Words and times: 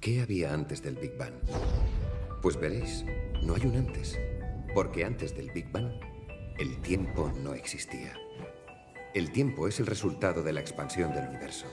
¿Qué 0.00 0.22
había 0.22 0.54
antes 0.54 0.80
del 0.80 0.94
Big 0.94 1.16
Bang? 1.16 1.34
Pues 2.40 2.56
veréis, 2.56 3.04
no 3.42 3.56
hay 3.56 3.62
un 3.62 3.74
antes, 3.74 4.16
porque 4.72 5.04
antes 5.04 5.36
del 5.36 5.50
Big 5.50 5.72
Bang 5.72 5.90
el 6.56 6.80
tiempo 6.82 7.32
no 7.42 7.52
existía. 7.52 8.14
El 9.12 9.32
tiempo 9.32 9.66
es 9.66 9.80
el 9.80 9.86
resultado 9.86 10.44
de 10.44 10.52
la 10.52 10.60
expansión 10.60 11.12
del 11.12 11.26
universo. 11.26 11.66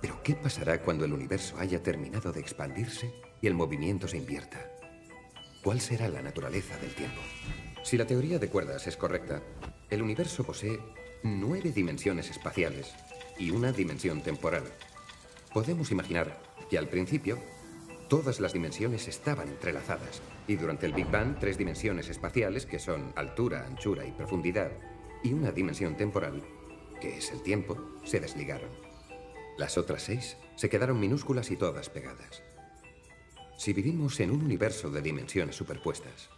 Pero 0.00 0.20
¿qué 0.24 0.34
pasará 0.34 0.82
cuando 0.82 1.04
el 1.04 1.12
universo 1.12 1.56
haya 1.60 1.80
terminado 1.80 2.32
de 2.32 2.40
expandirse 2.40 3.14
y 3.40 3.46
el 3.46 3.54
movimiento 3.54 4.08
se 4.08 4.16
invierta? 4.16 4.68
¿Cuál 5.62 5.80
será 5.80 6.08
la 6.08 6.22
naturaleza 6.22 6.76
del 6.78 6.92
tiempo? 6.92 7.20
Si 7.84 7.96
la 7.96 8.06
teoría 8.08 8.40
de 8.40 8.48
cuerdas 8.48 8.88
es 8.88 8.96
correcta, 8.96 9.44
el 9.90 10.02
universo 10.02 10.42
posee 10.42 10.80
nueve 11.22 11.70
dimensiones 11.70 12.30
espaciales 12.30 12.92
y 13.38 13.52
una 13.52 13.70
dimensión 13.70 14.22
temporal. 14.22 14.64
Podemos 15.54 15.92
imaginar 15.92 16.45
que 16.70 16.78
al 16.78 16.88
principio 16.88 17.38
todas 18.08 18.40
las 18.40 18.52
dimensiones 18.52 19.08
estaban 19.08 19.48
entrelazadas 19.48 20.22
y 20.46 20.56
durante 20.56 20.86
el 20.86 20.92
Big 20.92 21.10
Bang 21.10 21.38
tres 21.38 21.58
dimensiones 21.58 22.08
espaciales 22.08 22.66
que 22.66 22.78
son 22.78 23.12
altura, 23.16 23.66
anchura 23.66 24.06
y 24.06 24.12
profundidad 24.12 24.70
y 25.22 25.32
una 25.32 25.50
dimensión 25.50 25.96
temporal, 25.96 26.42
que 27.00 27.18
es 27.18 27.30
el 27.32 27.42
tiempo, 27.42 27.76
se 28.04 28.20
desligaron. 28.20 28.70
Las 29.58 29.78
otras 29.78 30.02
seis 30.02 30.36
se 30.54 30.68
quedaron 30.68 31.00
minúsculas 31.00 31.50
y 31.50 31.56
todas 31.56 31.88
pegadas. 31.88 32.42
Si 33.56 33.72
vivimos 33.72 34.20
en 34.20 34.30
un 34.30 34.44
universo 34.44 34.90
de 34.90 35.00
dimensiones 35.00 35.56
superpuestas, 35.56 36.28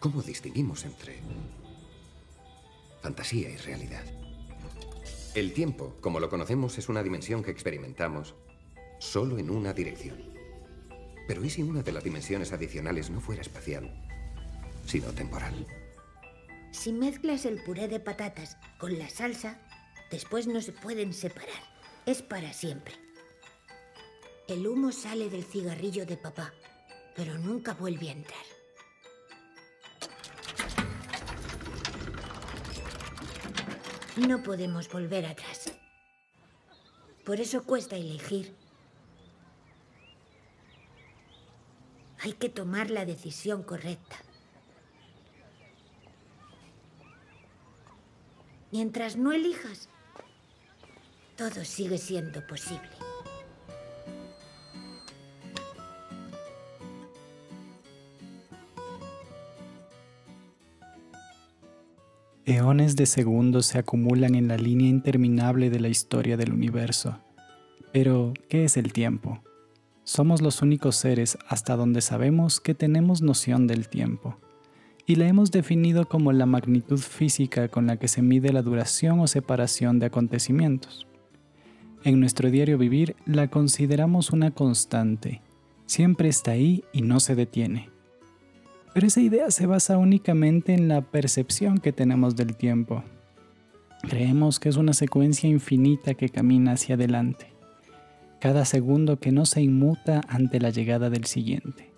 ¿cómo 0.00 0.22
distinguimos 0.22 0.84
entre 0.84 1.18
fantasía 3.02 3.50
y 3.50 3.56
realidad? 3.58 4.04
El 5.34 5.52
tiempo, 5.52 5.94
como 6.00 6.18
lo 6.18 6.30
conocemos, 6.30 6.78
es 6.78 6.88
una 6.88 7.02
dimensión 7.02 7.42
que 7.44 7.50
experimentamos 7.50 8.34
solo 8.98 9.38
en 9.38 9.50
una 9.50 9.72
dirección. 9.72 10.22
Pero 11.26 11.44
¿y 11.44 11.50
si 11.50 11.62
una 11.62 11.82
de 11.82 11.92
las 11.92 12.04
dimensiones 12.04 12.52
adicionales 12.52 13.10
no 13.10 13.20
fuera 13.20 13.42
espacial, 13.42 13.92
sino 14.86 15.12
temporal? 15.12 15.66
Si 16.70 16.92
mezclas 16.92 17.46
el 17.46 17.62
puré 17.62 17.88
de 17.88 18.00
patatas 18.00 18.58
con 18.78 18.98
la 18.98 19.08
salsa, 19.08 19.58
después 20.10 20.46
no 20.46 20.60
se 20.60 20.72
pueden 20.72 21.12
separar. 21.12 21.48
Es 22.04 22.22
para 22.22 22.52
siempre. 22.52 22.94
El 24.46 24.66
humo 24.66 24.92
sale 24.92 25.28
del 25.28 25.44
cigarrillo 25.44 26.06
de 26.06 26.16
papá, 26.16 26.52
pero 27.16 27.36
nunca 27.38 27.74
vuelve 27.74 28.10
a 28.10 28.12
entrar. 28.12 28.44
No 34.16 34.42
podemos 34.42 34.88
volver 34.88 35.26
atrás. 35.26 35.72
Por 37.24 37.40
eso 37.40 37.64
cuesta 37.64 37.96
elegir. 37.96 38.54
Hay 42.26 42.32
que 42.32 42.48
tomar 42.48 42.90
la 42.90 43.06
decisión 43.06 43.62
correcta. 43.62 44.16
Mientras 48.72 49.16
no 49.16 49.30
elijas, 49.30 49.88
todo 51.36 51.64
sigue 51.64 51.98
siendo 51.98 52.44
posible. 52.44 52.90
Eones 62.44 62.96
de 62.96 63.06
segundos 63.06 63.66
se 63.66 63.78
acumulan 63.78 64.34
en 64.34 64.48
la 64.48 64.56
línea 64.56 64.88
interminable 64.88 65.70
de 65.70 65.78
la 65.78 65.88
historia 65.88 66.36
del 66.36 66.52
universo. 66.52 67.20
Pero, 67.92 68.34
¿qué 68.48 68.64
es 68.64 68.76
el 68.76 68.92
tiempo? 68.92 69.45
Somos 70.06 70.40
los 70.40 70.62
únicos 70.62 70.94
seres 70.94 71.36
hasta 71.48 71.74
donde 71.74 72.00
sabemos 72.00 72.60
que 72.60 72.76
tenemos 72.76 73.22
noción 73.22 73.66
del 73.66 73.88
tiempo, 73.88 74.36
y 75.04 75.16
la 75.16 75.26
hemos 75.26 75.50
definido 75.50 76.08
como 76.08 76.30
la 76.30 76.46
magnitud 76.46 77.00
física 77.00 77.66
con 77.66 77.88
la 77.88 77.96
que 77.96 78.06
se 78.06 78.22
mide 78.22 78.52
la 78.52 78.62
duración 78.62 79.18
o 79.18 79.26
separación 79.26 79.98
de 79.98 80.06
acontecimientos. 80.06 81.08
En 82.04 82.20
nuestro 82.20 82.52
diario 82.52 82.78
vivir 82.78 83.16
la 83.26 83.48
consideramos 83.48 84.30
una 84.30 84.52
constante, 84.52 85.42
siempre 85.86 86.28
está 86.28 86.52
ahí 86.52 86.84
y 86.92 87.02
no 87.02 87.18
se 87.18 87.34
detiene. 87.34 87.90
Pero 88.94 89.08
esa 89.08 89.20
idea 89.20 89.50
se 89.50 89.66
basa 89.66 89.98
únicamente 89.98 90.72
en 90.72 90.86
la 90.86 91.00
percepción 91.00 91.78
que 91.78 91.92
tenemos 91.92 92.36
del 92.36 92.54
tiempo. 92.54 93.02
Creemos 94.08 94.60
que 94.60 94.68
es 94.68 94.76
una 94.76 94.92
secuencia 94.92 95.50
infinita 95.50 96.14
que 96.14 96.28
camina 96.28 96.74
hacia 96.74 96.94
adelante, 96.94 97.55
cada 98.40 98.64
segundo 98.64 99.18
que 99.18 99.32
no 99.32 99.46
se 99.46 99.62
inmuta 99.62 100.20
ante 100.28 100.60
la 100.60 100.70
llegada 100.70 101.10
del 101.10 101.24
siguiente. 101.24 101.92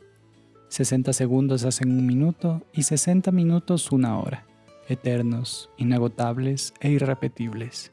60 0.69 1.13
segundos 1.13 1.65
hacen 1.65 1.91
un 1.91 2.07
minuto 2.07 2.63
y 2.73 2.83
60 2.83 3.33
minutos 3.33 3.91
una 3.91 4.19
hora, 4.19 4.47
eternos, 4.89 5.71
inagotables 5.77 6.75
e 6.81 6.91
irrepetibles. 6.91 7.93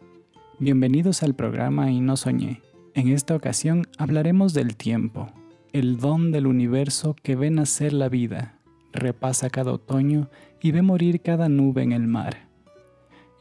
Bienvenidos 0.60 1.24
al 1.24 1.34
programa 1.34 1.92
Y 1.92 2.02
no 2.02 2.18
soñé. 2.18 2.62
En 2.94 3.10
esta 3.10 3.36
ocasión 3.36 3.86
hablaremos 3.98 4.54
del 4.54 4.76
tiempo, 4.76 5.28
el 5.74 5.98
don 5.98 6.32
del 6.32 6.48
universo 6.48 7.16
que 7.22 7.36
ve 7.36 7.50
nacer 7.50 7.94
la 7.94 8.10
vida 8.10 8.60
repasa 8.94 9.50
cada 9.50 9.72
otoño 9.72 10.30
y 10.62 10.72
ve 10.72 10.82
morir 10.82 11.22
cada 11.22 11.50
nube 11.50 11.84
en 11.84 11.92
el 11.92 12.08
mar. 12.08 12.48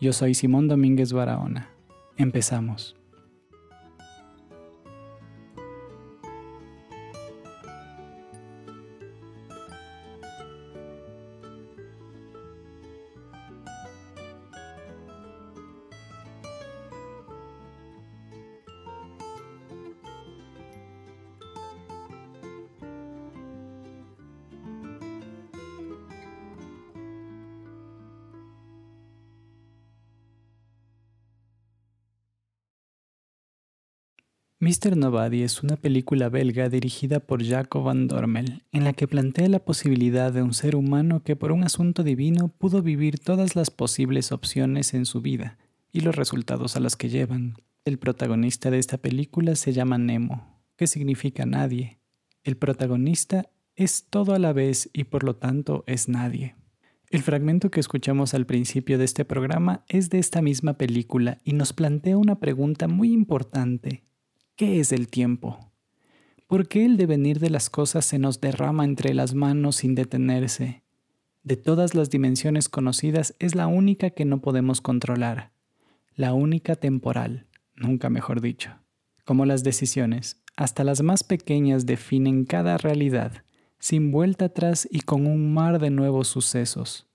Yo 0.00 0.12
soy 0.12 0.34
Simón 0.34 0.69
Domínguez 0.69 1.12
Barahona. 1.12 1.70
Empezamos. 2.16 2.97
Mr. 34.74 34.96
Nobody 34.96 35.42
es 35.42 35.62
una 35.62 35.76
película 35.76 36.28
belga 36.28 36.68
dirigida 36.68 37.20
por 37.20 37.44
Jacob 37.44 37.84
van 37.84 38.08
Dormel, 38.08 38.64
en 38.72 38.82
la 38.82 38.92
que 38.92 39.06
plantea 39.06 39.48
la 39.48 39.60
posibilidad 39.60 40.32
de 40.32 40.42
un 40.42 40.52
ser 40.52 40.74
humano 40.74 41.22
que 41.22 41.36
por 41.36 41.52
un 41.52 41.62
asunto 41.62 42.02
divino 42.02 42.48
pudo 42.48 42.82
vivir 42.82 43.20
todas 43.20 43.54
las 43.54 43.70
posibles 43.70 44.32
opciones 44.32 44.92
en 44.92 45.06
su 45.06 45.20
vida 45.20 45.58
y 45.92 46.00
los 46.00 46.16
resultados 46.16 46.74
a 46.74 46.80
las 46.80 46.96
que 46.96 47.08
llevan. 47.08 47.54
El 47.84 47.98
protagonista 47.98 48.72
de 48.72 48.80
esta 48.80 48.98
película 48.98 49.54
se 49.54 49.72
llama 49.72 49.96
Nemo, 49.96 50.60
que 50.76 50.88
significa 50.88 51.46
nadie. 51.46 52.00
El 52.42 52.56
protagonista 52.56 53.50
es 53.76 54.06
todo 54.10 54.34
a 54.34 54.40
la 54.40 54.52
vez 54.52 54.90
y 54.92 55.04
por 55.04 55.22
lo 55.22 55.36
tanto 55.36 55.84
es 55.86 56.08
nadie. 56.08 56.56
El 57.10 57.22
fragmento 57.22 57.70
que 57.70 57.78
escuchamos 57.78 58.34
al 58.34 58.44
principio 58.44 58.98
de 58.98 59.04
este 59.04 59.24
programa 59.24 59.84
es 59.88 60.10
de 60.10 60.18
esta 60.18 60.42
misma 60.42 60.72
película 60.78 61.40
y 61.44 61.52
nos 61.52 61.72
plantea 61.72 62.16
una 62.16 62.40
pregunta 62.40 62.88
muy 62.88 63.12
importante 63.12 64.02
¿Qué 64.56 64.78
es 64.78 64.92
el 64.92 65.09
tiempo? 65.09 65.72
¿Por 66.47 66.69
qué 66.69 66.84
el 66.84 66.97
devenir 66.97 67.41
de 67.41 67.50
las 67.50 67.70
cosas 67.70 68.04
se 68.04 68.20
nos 68.20 68.41
derrama 68.41 68.84
entre 68.84 69.12
las 69.12 69.34
manos 69.34 69.75
sin 69.75 69.97
detenerse? 69.97 70.84
De 71.42 71.56
todas 71.56 71.97
las 71.97 72.09
dimensiones 72.09 72.69
conocidas 72.69 73.34
es 73.41 73.56
la 73.56 73.66
única 73.66 74.10
que 74.10 74.25
no 74.25 74.41
podemos 74.41 74.81
controlar, 74.81 75.50
la 76.14 76.34
única 76.34 76.76
temporal, 76.76 77.48
nunca 77.75 78.10
mejor 78.10 78.41
dicho. 78.41 78.70
Como 79.25 79.44
las 79.44 79.64
decisiones, 79.64 80.40
hasta 80.55 80.84
las 80.84 81.02
más 81.02 81.25
pequeñas 81.25 81.84
definen 81.84 82.44
cada 82.44 82.78
realidad, 82.78 83.43
sin 83.81 84.12
vuelta 84.12 84.44
atrás 84.44 84.87
y 84.88 85.00
con 85.00 85.26
un 85.26 85.52
mar 85.52 85.81
de 85.81 85.90
nuevos 85.90 86.28
sucesos, 86.28 87.08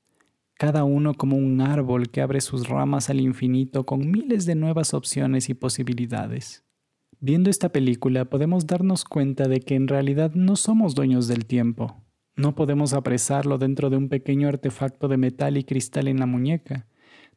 cada 0.55 0.83
uno 0.83 1.13
como 1.13 1.37
un 1.37 1.61
árbol 1.61 2.09
que 2.09 2.19
abre 2.19 2.41
sus 2.41 2.67
ramas 2.67 3.09
al 3.09 3.21
infinito 3.21 3.85
con 3.85 4.11
miles 4.11 4.45
de 4.45 4.55
nuevas 4.55 4.93
opciones 4.93 5.47
y 5.47 5.53
posibilidades. 5.53 6.65
Viendo 7.21 7.49
esta 7.49 7.69
película 7.69 8.25
podemos 8.25 8.65
darnos 8.65 9.03
cuenta 9.03 9.49
de 9.49 9.59
que 9.59 9.75
en 9.75 9.89
realidad 9.89 10.31
no 10.35 10.55
somos 10.55 10.95
dueños 10.95 11.27
del 11.27 11.45
tiempo. 11.45 12.01
No 12.37 12.55
podemos 12.55 12.93
apresarlo 12.93 13.57
dentro 13.57 13.89
de 13.89 13.97
un 13.97 14.07
pequeño 14.07 14.47
artefacto 14.47 15.09
de 15.09 15.17
metal 15.17 15.57
y 15.57 15.65
cristal 15.65 16.07
en 16.07 16.19
la 16.19 16.25
muñeca. 16.25 16.87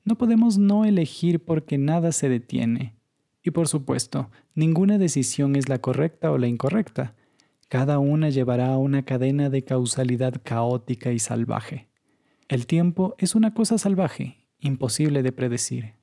No 0.04 0.16
podemos 0.16 0.56
no 0.56 0.84
elegir 0.84 1.44
porque 1.44 1.78
nada 1.78 2.12
se 2.12 2.28
detiene. 2.28 2.94
Y 3.42 3.50
por 3.50 3.66
supuesto, 3.66 4.30
ninguna 4.54 4.98
decisión 4.98 5.56
es 5.56 5.68
la 5.68 5.80
correcta 5.80 6.30
o 6.30 6.38
la 6.38 6.46
incorrecta. 6.46 7.16
Cada 7.68 7.98
una 7.98 8.30
llevará 8.30 8.72
a 8.72 8.78
una 8.78 9.04
cadena 9.04 9.50
de 9.50 9.64
causalidad 9.64 10.34
caótica 10.44 11.10
y 11.10 11.18
salvaje. 11.18 11.88
El 12.46 12.68
tiempo 12.68 13.16
es 13.18 13.34
una 13.34 13.52
cosa 13.52 13.78
salvaje, 13.78 14.46
imposible 14.60 15.24
de 15.24 15.32
predecir. 15.32 16.01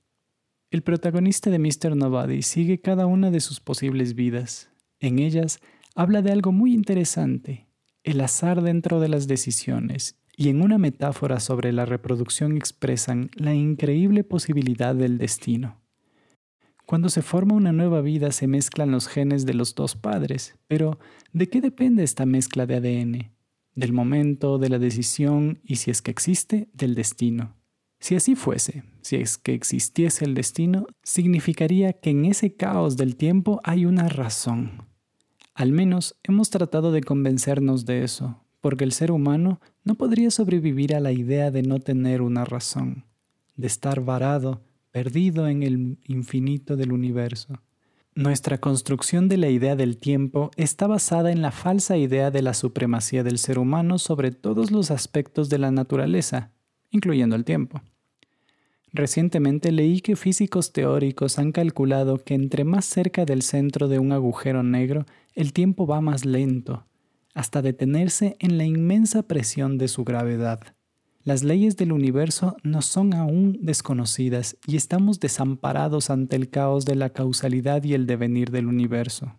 El 0.72 0.84
protagonista 0.84 1.50
de 1.50 1.58
Mr. 1.58 1.96
Nobody 1.96 2.44
sigue 2.44 2.80
cada 2.80 3.08
una 3.08 3.32
de 3.32 3.40
sus 3.40 3.60
posibles 3.60 4.14
vidas. 4.14 4.70
En 5.00 5.18
ellas 5.18 5.60
habla 5.96 6.22
de 6.22 6.32
algo 6.32 6.52
muy 6.52 6.76
interesante, 6.76 7.66
el 8.04 8.22
azar 8.22 8.62
dentro 8.62 9.00
de 9.00 9.10
las 9.10 9.28
decisiones, 9.28 10.20
y 10.38 10.50
en 10.50 10.62
una 10.62 10.78
metáfora 10.78 11.40
sobre 11.40 11.74
la 11.74 11.86
reproducción 11.86 12.56
expresan 12.56 13.32
la 13.34 13.56
increíble 13.56 14.24
posibilidad 14.24 14.94
del 14.94 15.18
destino. 15.18 15.82
Cuando 16.86 17.10
se 17.10 17.24
forma 17.24 17.56
una 17.56 17.72
nueva 17.72 18.02
vida 18.02 18.32
se 18.32 18.46
mezclan 18.46 18.92
los 18.92 19.08
genes 19.08 19.48
de 19.48 19.56
los 19.56 19.74
dos 19.74 19.96
padres, 19.96 20.56
pero 20.68 21.00
¿de 21.34 21.50
qué 21.50 21.62
depende 21.62 22.04
esta 22.04 22.28
mezcla 22.28 22.68
de 22.68 22.76
ADN? 22.76 23.32
Del 23.74 23.92
momento, 23.92 24.60
de 24.60 24.70
la 24.70 24.78
decisión 24.78 25.62
y 25.64 25.78
si 25.78 25.90
es 25.90 26.04
que 26.04 26.12
existe, 26.12 26.70
del 26.74 26.94
destino. 26.94 27.59
Si 28.00 28.16
así 28.16 28.36
fuese, 28.36 28.84
si 29.02 29.18
es 29.18 29.38
que 29.38 29.54
existiese 29.54 30.24
el 30.26 30.34
destino, 30.34 30.88
significaría 31.04 31.94
que 31.94 32.12
en 32.12 32.26
ese 32.26 32.56
caos 32.56 32.96
del 32.96 33.16
tiempo 33.16 33.60
hay 33.64 33.86
una 33.86 34.08
razón. 34.08 34.88
Al 35.54 35.74
menos 35.74 36.16
hemos 36.24 36.50
tratado 36.50 36.92
de 36.94 37.02
convencernos 37.02 37.86
de 37.86 38.04
eso, 38.04 38.42
porque 38.62 38.86
el 38.86 38.94
ser 38.94 39.12
humano 39.12 39.60
no 39.84 39.96
podría 39.96 40.32
sobrevivir 40.32 40.96
a 40.96 41.02
la 41.02 41.12
idea 41.12 41.52
de 41.52 41.64
no 41.64 41.80
tener 41.80 42.22
una 42.22 42.46
razón, 42.46 43.06
de 43.58 43.68
estar 43.68 44.02
varado, 44.02 44.62
perdido 44.92 45.48
en 45.48 45.64
el 45.64 46.00
infinito 46.06 46.78
del 46.78 46.94
universo. 46.94 47.62
Nuestra 48.16 48.58
construcción 48.58 49.30
de 49.30 49.38
la 49.38 49.50
idea 49.50 49.76
del 49.76 49.98
tiempo 49.98 50.52
está 50.56 50.88
basada 50.88 51.32
en 51.32 51.42
la 51.42 51.52
falsa 51.52 51.98
idea 51.98 52.32
de 52.32 52.42
la 52.42 52.54
supremacía 52.54 53.24
del 53.24 53.38
ser 53.38 53.60
humano 53.60 53.98
sobre 53.98 54.32
todos 54.32 54.72
los 54.72 54.92
aspectos 54.92 55.50
de 55.50 55.58
la 55.58 55.72
naturaleza, 55.72 56.52
incluyendo 56.92 57.36
el 57.36 57.46
tiempo. 57.46 57.82
Recientemente 58.92 59.72
leí 59.72 60.02
que 60.02 60.16
físicos 60.16 60.74
teóricos 60.74 61.38
han 61.38 61.52
calculado 61.52 62.18
que 62.18 62.34
entre 62.34 62.64
más 62.64 62.86
cerca 62.86 63.26
del 63.26 63.44
centro 63.44 63.88
de 63.88 64.00
un 64.00 64.12
agujero 64.12 64.64
negro, 64.64 65.06
el 65.36 65.54
tiempo 65.54 65.86
va 65.86 66.02
más 66.02 66.26
lento, 66.26 66.86
hasta 67.36 67.62
detenerse 67.62 68.36
en 68.40 68.58
la 68.58 68.66
inmensa 68.66 69.24
presión 69.24 69.78
de 69.78 69.88
su 69.88 70.04
gravedad. 70.04 70.62
Las 71.24 71.44
leyes 71.44 71.78
del 71.78 71.92
universo 71.92 72.58
nos 72.64 72.86
son 72.86 73.14
aún 73.14 73.60
desconocidas 73.62 74.58
y 74.66 74.78
estamos 74.78 75.20
desamparados 75.20 76.10
ante 76.10 76.36
el 76.36 76.50
caos 76.50 76.86
de 76.86 76.96
la 76.96 77.12
causalidad 77.12 77.84
y 77.84 77.94
el 77.94 78.08
devenir 78.08 78.50
del 78.50 78.66
universo. 78.66 79.36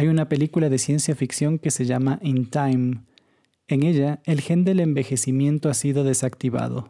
Hay 0.00 0.08
una 0.08 0.30
película 0.30 0.70
de 0.70 0.78
ciencia 0.78 1.14
ficción 1.14 1.58
que 1.58 1.70
se 1.70 1.84
llama 1.84 2.20
In 2.22 2.46
Time. 2.46 3.02
En 3.68 3.82
ella, 3.82 4.22
el 4.24 4.40
gen 4.40 4.64
del 4.64 4.80
envejecimiento 4.80 5.68
ha 5.68 5.74
sido 5.74 6.04
desactivado. 6.04 6.88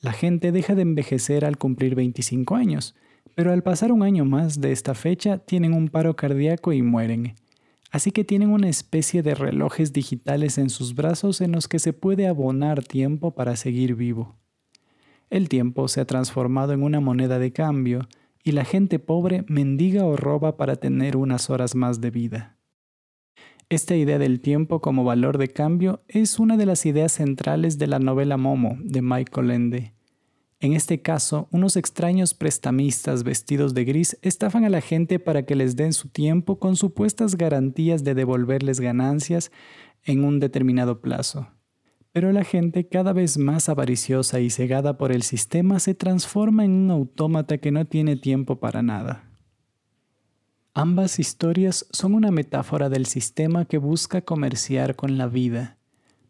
La 0.00 0.10
gente 0.10 0.50
deja 0.50 0.74
de 0.74 0.82
envejecer 0.82 1.44
al 1.44 1.56
cumplir 1.56 1.94
25 1.94 2.56
años, 2.56 2.96
pero 3.36 3.52
al 3.52 3.62
pasar 3.62 3.92
un 3.92 4.02
año 4.02 4.24
más 4.24 4.60
de 4.60 4.72
esta 4.72 4.94
fecha 4.94 5.38
tienen 5.38 5.72
un 5.72 5.86
paro 5.86 6.16
cardíaco 6.16 6.72
y 6.72 6.82
mueren. 6.82 7.36
Así 7.92 8.10
que 8.10 8.24
tienen 8.24 8.50
una 8.50 8.68
especie 8.68 9.22
de 9.22 9.36
relojes 9.36 9.92
digitales 9.92 10.58
en 10.58 10.68
sus 10.68 10.96
brazos 10.96 11.40
en 11.40 11.52
los 11.52 11.68
que 11.68 11.78
se 11.78 11.92
puede 11.92 12.26
abonar 12.26 12.82
tiempo 12.82 13.36
para 13.36 13.54
seguir 13.54 13.94
vivo. 13.94 14.34
El 15.30 15.48
tiempo 15.48 15.86
se 15.86 16.00
ha 16.00 16.06
transformado 16.06 16.72
en 16.72 16.82
una 16.82 16.98
moneda 16.98 17.38
de 17.38 17.52
cambio, 17.52 18.08
y 18.42 18.52
la 18.52 18.64
gente 18.64 18.98
pobre 18.98 19.44
mendiga 19.48 20.04
o 20.04 20.16
roba 20.16 20.56
para 20.56 20.76
tener 20.76 21.16
unas 21.16 21.50
horas 21.50 21.74
más 21.74 22.00
de 22.00 22.10
vida. 22.10 22.56
Esta 23.68 23.94
idea 23.94 24.18
del 24.18 24.40
tiempo 24.40 24.80
como 24.80 25.04
valor 25.04 25.38
de 25.38 25.48
cambio 25.48 26.02
es 26.08 26.40
una 26.40 26.56
de 26.56 26.66
las 26.66 26.86
ideas 26.86 27.12
centrales 27.12 27.78
de 27.78 27.86
la 27.86 28.00
novela 28.00 28.36
Momo 28.36 28.76
de 28.80 29.00
Michael 29.00 29.50
Ende. 29.50 29.94
En 30.58 30.72
este 30.72 31.00
caso, 31.00 31.48
unos 31.52 31.76
extraños 31.76 32.34
prestamistas 32.34 33.22
vestidos 33.22 33.72
de 33.72 33.84
gris 33.84 34.18
estafan 34.22 34.64
a 34.64 34.70
la 34.70 34.80
gente 34.80 35.18
para 35.18 35.44
que 35.46 35.54
les 35.54 35.76
den 35.76 35.92
su 35.92 36.08
tiempo 36.08 36.58
con 36.58 36.76
supuestas 36.76 37.36
garantías 37.36 38.04
de 38.04 38.14
devolverles 38.14 38.80
ganancias 38.80 39.52
en 40.02 40.24
un 40.24 40.40
determinado 40.40 41.00
plazo. 41.00 41.48
Pero 42.12 42.32
la 42.32 42.42
gente 42.44 42.88
cada 42.88 43.12
vez 43.12 43.38
más 43.38 43.68
avariciosa 43.68 44.40
y 44.40 44.50
cegada 44.50 44.98
por 44.98 45.12
el 45.12 45.22
sistema 45.22 45.78
se 45.78 45.94
transforma 45.94 46.64
en 46.64 46.72
un 46.72 46.90
autómata 46.90 47.58
que 47.58 47.70
no 47.70 47.84
tiene 47.84 48.16
tiempo 48.16 48.58
para 48.58 48.82
nada. 48.82 49.30
Ambas 50.74 51.18
historias 51.18 51.86
son 51.90 52.14
una 52.14 52.30
metáfora 52.30 52.88
del 52.88 53.06
sistema 53.06 53.64
que 53.64 53.78
busca 53.78 54.22
comerciar 54.22 54.96
con 54.96 55.18
la 55.18 55.26
vida, 55.26 55.78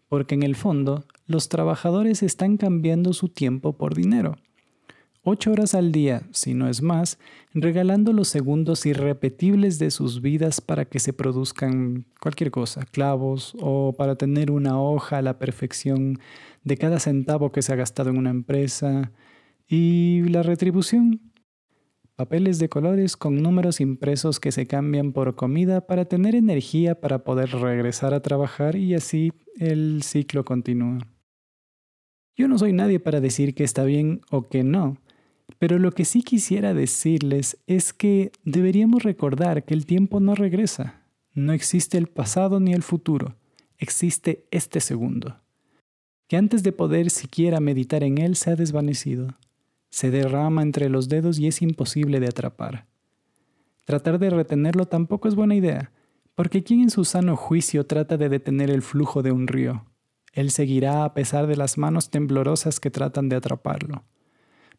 porque 0.08 0.34
en 0.34 0.42
el 0.42 0.56
fondo 0.56 1.04
los 1.26 1.48
trabajadores 1.48 2.22
están 2.22 2.56
cambiando 2.56 3.12
su 3.12 3.28
tiempo 3.28 3.76
por 3.76 3.94
dinero. 3.94 4.36
Ocho 5.22 5.52
horas 5.52 5.74
al 5.74 5.92
día, 5.92 6.22
si 6.30 6.54
no 6.54 6.66
es 6.66 6.80
más, 6.80 7.18
regalando 7.52 8.14
los 8.14 8.28
segundos 8.28 8.86
irrepetibles 8.86 9.78
de 9.78 9.90
sus 9.90 10.22
vidas 10.22 10.62
para 10.62 10.86
que 10.86 10.98
se 10.98 11.12
produzcan 11.12 12.06
cualquier 12.22 12.50
cosa, 12.50 12.86
clavos 12.86 13.54
o 13.60 13.94
para 13.98 14.16
tener 14.16 14.50
una 14.50 14.80
hoja 14.80 15.18
a 15.18 15.22
la 15.22 15.38
perfección 15.38 16.18
de 16.64 16.78
cada 16.78 16.98
centavo 17.00 17.52
que 17.52 17.60
se 17.60 17.70
ha 17.70 17.76
gastado 17.76 18.08
en 18.08 18.16
una 18.16 18.30
empresa. 18.30 19.12
Y 19.68 20.22
la 20.22 20.42
retribución, 20.42 21.20
papeles 22.16 22.58
de 22.58 22.70
colores 22.70 23.18
con 23.18 23.42
números 23.42 23.82
impresos 23.82 24.40
que 24.40 24.52
se 24.52 24.66
cambian 24.66 25.12
por 25.12 25.36
comida 25.36 25.86
para 25.86 26.06
tener 26.06 26.34
energía 26.34 26.98
para 26.98 27.24
poder 27.24 27.50
regresar 27.50 28.14
a 28.14 28.22
trabajar 28.22 28.74
y 28.74 28.94
así 28.94 29.34
el 29.58 30.02
ciclo 30.02 30.46
continúa. 30.46 30.96
Yo 32.36 32.48
no 32.48 32.56
soy 32.56 32.72
nadie 32.72 33.00
para 33.00 33.20
decir 33.20 33.54
que 33.54 33.64
está 33.64 33.84
bien 33.84 34.22
o 34.30 34.48
que 34.48 34.64
no, 34.64 34.96
pero 35.58 35.78
lo 35.78 35.92
que 35.92 36.04
sí 36.04 36.22
quisiera 36.22 36.74
decirles 36.74 37.58
es 37.66 37.92
que 37.92 38.32
deberíamos 38.44 39.02
recordar 39.02 39.64
que 39.64 39.74
el 39.74 39.86
tiempo 39.86 40.20
no 40.20 40.34
regresa. 40.34 41.02
No 41.34 41.52
existe 41.52 41.98
el 41.98 42.06
pasado 42.06 42.60
ni 42.60 42.72
el 42.72 42.82
futuro, 42.82 43.36
existe 43.78 44.46
este 44.50 44.80
segundo, 44.80 45.40
que 46.28 46.36
antes 46.36 46.62
de 46.62 46.72
poder 46.72 47.10
siquiera 47.10 47.60
meditar 47.60 48.02
en 48.02 48.18
él 48.18 48.36
se 48.36 48.50
ha 48.50 48.56
desvanecido, 48.56 49.36
se 49.90 50.10
derrama 50.10 50.62
entre 50.62 50.88
los 50.88 51.08
dedos 51.08 51.38
y 51.38 51.46
es 51.46 51.62
imposible 51.62 52.20
de 52.20 52.28
atrapar. 52.28 52.86
Tratar 53.84 54.18
de 54.18 54.30
retenerlo 54.30 54.86
tampoco 54.86 55.28
es 55.28 55.34
buena 55.34 55.54
idea, 55.54 55.92
porque 56.34 56.62
¿quién 56.62 56.80
en 56.80 56.90
su 56.90 57.04
sano 57.04 57.36
juicio 57.36 57.86
trata 57.86 58.16
de 58.16 58.28
detener 58.28 58.70
el 58.70 58.82
flujo 58.82 59.22
de 59.22 59.32
un 59.32 59.46
río? 59.46 59.86
Él 60.32 60.50
seguirá 60.50 61.04
a 61.04 61.12
pesar 61.14 61.46
de 61.46 61.56
las 61.56 61.76
manos 61.76 62.10
temblorosas 62.10 62.80
que 62.80 62.90
tratan 62.90 63.28
de 63.28 63.36
atraparlo. 63.36 64.04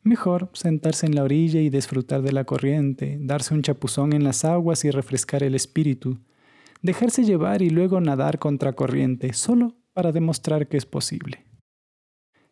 Mejor 0.04 0.50
sentarse 0.54 1.06
en 1.06 1.16
la 1.16 1.24
orilla 1.24 1.62
y 1.62 1.70
disfrutar 1.70 2.24
de 2.24 2.32
la 2.32 2.44
corriente, 2.44 3.18
darse 3.22 3.54
un 3.54 3.62
chapuzón 3.62 4.14
en 4.14 4.24
las 4.24 4.44
aguas 4.44 4.84
y 4.84 4.90
refrescar 4.90 5.44
el 5.44 5.54
espíritu, 5.54 6.20
dejarse 6.82 7.24
llevar 7.24 7.62
y 7.62 7.70
luego 7.70 8.02
nadar 8.02 8.40
contra 8.40 8.74
corriente, 8.74 9.34
solo 9.34 9.76
para 9.94 10.12
demostrar 10.12 10.68
que 10.68 10.78
es 10.78 10.88
posible. 10.88 11.46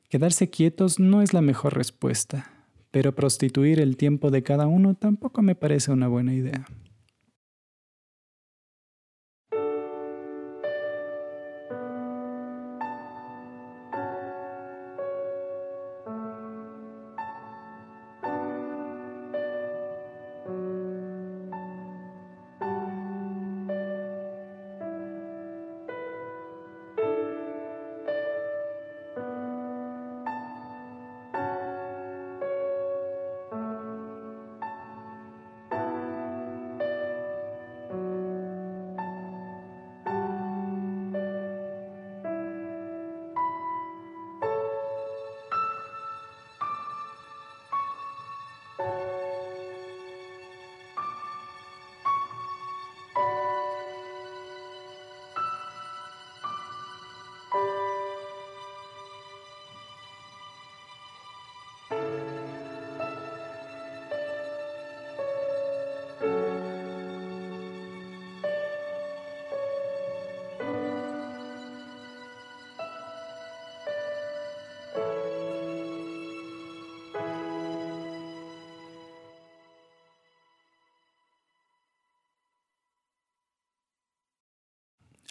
Quedarse 0.10 0.52
quietos 0.52 1.00
no 1.00 1.24
es 1.24 1.34
la 1.34 1.42
mejor 1.42 1.76
respuesta, 1.76 2.68
pero 2.92 3.16
prostituir 3.16 3.80
el 3.80 3.98
tiempo 3.98 4.30
de 4.30 4.44
cada 4.44 4.68
uno 4.68 4.94
tampoco 4.94 5.42
me 5.42 5.56
parece 5.56 5.92
una 5.92 6.08
buena 6.08 6.36
idea. 6.36 6.68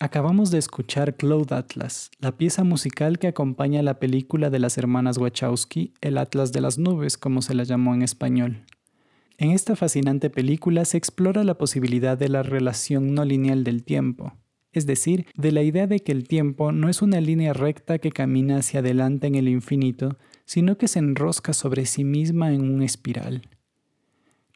Acabamos 0.01 0.53
de 0.53 0.59
escuchar 0.59 1.17
Cloud 1.17 1.53
Atlas, 1.53 2.13
la 2.21 2.37
pieza 2.37 2.63
musical 2.63 3.19
que 3.19 3.27
acompaña 3.27 3.83
la 3.83 3.99
película 3.99 4.49
de 4.49 4.61
las 4.61 4.79
hermanas 4.79 5.19
Wachowski, 5.19 5.93
El 6.01 6.19
Atlas 6.19 6.53
de 6.53 6.61
las 6.61 6.79
Nubes, 6.79 7.19
como 7.19 7.43
se 7.43 7.53
la 7.53 7.65
llamó 7.65 7.95
en 7.95 8.03
español. 8.03 8.65
En 9.39 9.51
esta 9.51 9.75
fascinante 9.75 10.31
película 10.31 10.85
se 10.85 10.99
explora 10.99 11.43
la 11.43 11.59
posibilidad 11.59 12.17
de 12.17 12.29
la 12.29 12.45
relación 12.45 13.13
no 13.13 13.25
lineal 13.25 13.65
del 13.65 13.83
tiempo, 13.83 14.35
es 14.71 14.87
decir, 14.87 15.27
de 15.35 15.51
la 15.51 15.63
idea 15.63 15.89
de 15.89 15.99
que 15.99 16.13
el 16.13 16.29
tiempo 16.29 16.71
no 16.71 16.89
es 16.89 17.03
una 17.03 17.21
línea 17.21 17.53
recta 17.53 17.99
que 17.99 18.13
camina 18.13 18.59
hacia 18.59 18.79
adelante 18.79 19.27
en 19.27 19.35
el 19.35 19.49
infinito, 19.49 20.17
sino 20.45 20.79
que 20.79 20.87
se 20.87 21.01
enrosca 21.01 21.53
sobre 21.53 21.87
sí 21.87 22.05
misma 22.05 22.53
en 22.53 22.71
un 22.73 22.83
espiral. 22.83 23.49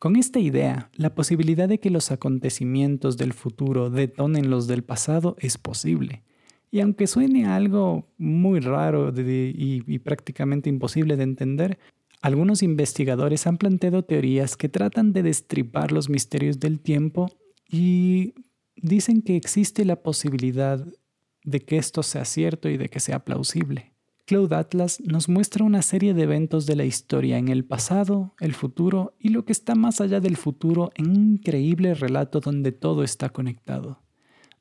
Con 0.02 0.16
esta 0.16 0.40
idea, 0.40 0.90
la 0.96 1.14
posibilidad 1.14 1.68
de 1.68 1.78
que 1.78 1.88
los 1.88 2.10
acontecimientos 2.10 3.16
del 3.16 3.32
futuro 3.32 3.88
detonen 3.88 4.50
los 4.50 4.66
del 4.66 4.82
pasado 4.82 5.36
es 5.38 5.58
posible. 5.58 6.24
Y 6.72 6.80
aunque 6.80 7.06
suene 7.06 7.46
algo 7.46 8.08
muy 8.18 8.58
raro 8.58 9.12
y, 9.16 9.98
prácticamente 10.00 10.68
imposible 10.68 11.16
de 11.16 11.22
entender, 11.22 11.78
algunos 12.20 12.64
investigadores 12.64 13.46
han 13.46 13.58
planteado 13.58 14.02
teorías 14.04 14.56
que 14.56 14.68
tratan 14.68 15.12
de 15.12 15.22
destripar 15.22 15.92
los 15.92 16.08
misterios 16.08 16.58
del 16.58 16.80
tiempo 16.80 17.30
y 17.70 18.34
dicen 18.74 19.22
que 19.22 19.36
existe 19.36 19.84
la 19.84 20.02
posibilidad 20.02 20.84
de 21.44 21.60
que 21.60 21.76
esto 21.76 22.02
sea 22.02 22.24
cierto 22.24 22.68
y 22.68 22.76
de 22.76 22.88
que 22.88 22.98
sea 22.98 23.24
plausible. 23.24 23.91
Cloud 24.24 24.52
Atlas 24.52 25.00
nos 25.00 25.28
muestra 25.28 25.64
una 25.64 25.82
serie 25.82 26.14
de 26.14 26.22
eventos 26.22 26.64
de 26.66 26.76
la 26.76 26.84
historia 26.84 27.38
en 27.38 27.48
el 27.48 27.64
pasado, 27.64 28.34
el 28.38 28.54
futuro 28.54 29.14
y 29.18 29.30
lo 29.30 29.44
que 29.44 29.50
está 29.52 29.74
más 29.74 30.00
allá 30.00 30.20
del 30.20 30.36
futuro 30.36 30.92
en 30.94 31.10
un 31.10 31.32
increíble 31.32 31.94
relato 31.94 32.38
donde 32.38 32.70
todo 32.70 33.02
está 33.02 33.30
conectado, 33.30 34.00